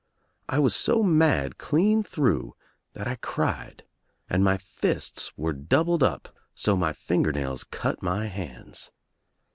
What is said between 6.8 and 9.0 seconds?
finger nails cut my hands.